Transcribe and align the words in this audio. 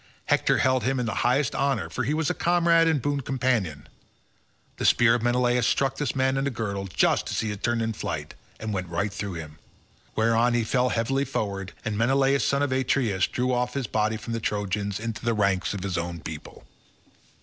Hector 0.25 0.57
held 0.57 0.81
him 0.83 0.99
in 0.99 1.05
the 1.05 1.13
highest 1.21 1.53
honour 1.53 1.87
for 1.87 2.03
he 2.03 2.15
was 2.15 2.29
his 2.29 2.37
comrade 2.37 2.87
and 2.87 2.99
boon 3.03 3.21
companion; 3.21 3.87
the 4.77 4.83
spear 4.85 5.13
of 5.13 5.21
Menelaus 5.21 5.67
struck 5.67 5.97
this 5.97 6.15
man 6.15 6.37
in 6.37 6.45
the 6.45 6.49
girdle 6.49 6.87
just 6.87 7.29
as 7.29 7.41
he 7.41 7.51
had 7.51 7.61
turned 7.61 7.83
in 7.83 7.93
flight, 7.93 8.33
and 8.59 8.73
went 8.73 8.87
right 8.89 9.13
through 9.13 9.35
him. 9.35 9.59
Whereon 10.15 10.55
he 10.55 10.63
fell 10.63 10.89
heavily 10.89 11.23
forward, 11.23 11.73
and 11.85 11.99
Menelaus 11.99 12.43
son 12.43 12.63
of 12.63 12.71
Atreus 12.71 13.27
drew 13.27 13.53
off 13.53 13.75
his 13.75 13.85
body 13.85 14.17
from 14.17 14.33
the 14.33 14.39
Trojans 14.39 14.99
into 14.99 15.23
the 15.23 15.35
ranks 15.35 15.71
of 15.75 15.83
his 15.83 15.99
own 15.99 16.19
people. 16.21 16.65